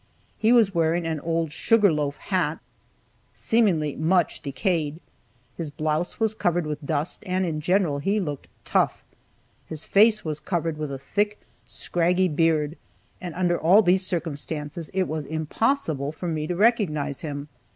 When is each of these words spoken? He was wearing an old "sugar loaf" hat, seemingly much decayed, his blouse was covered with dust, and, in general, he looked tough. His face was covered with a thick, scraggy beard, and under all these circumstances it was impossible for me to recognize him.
He 0.39 0.51
was 0.51 0.73
wearing 0.73 1.05
an 1.05 1.19
old 1.19 1.51
"sugar 1.53 1.93
loaf" 1.93 2.17
hat, 2.17 2.57
seemingly 3.33 3.95
much 3.95 4.39
decayed, 4.39 4.99
his 5.55 5.69
blouse 5.69 6.19
was 6.19 6.33
covered 6.33 6.65
with 6.65 6.83
dust, 6.83 7.21
and, 7.23 7.45
in 7.45 7.61
general, 7.61 7.99
he 7.99 8.19
looked 8.19 8.47
tough. 8.65 9.03
His 9.67 9.85
face 9.85 10.25
was 10.25 10.39
covered 10.39 10.79
with 10.79 10.91
a 10.91 10.97
thick, 10.97 11.37
scraggy 11.67 12.29
beard, 12.29 12.79
and 13.21 13.35
under 13.35 13.59
all 13.59 13.83
these 13.83 14.03
circumstances 14.03 14.89
it 14.91 15.07
was 15.07 15.23
impossible 15.23 16.11
for 16.11 16.27
me 16.27 16.47
to 16.47 16.55
recognize 16.55 17.21
him. 17.21 17.47